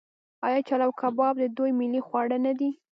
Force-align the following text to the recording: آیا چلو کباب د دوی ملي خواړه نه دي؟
آیا 0.45 0.59
چلو 0.69 0.89
کباب 0.99 1.35
د 1.39 1.45
دوی 1.57 1.71
ملي 1.79 2.01
خواړه 2.07 2.37
نه 2.45 2.53
دي؟ 2.59 2.69